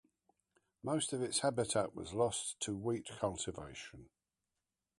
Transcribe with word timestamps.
Most 0.81 1.13
of 1.13 1.21
its 1.21 1.41
habitat 1.41 1.93
was 1.93 2.11
lost 2.15 2.59
to 2.61 2.75
wheat 2.75 3.05
cultivation. 3.19 4.09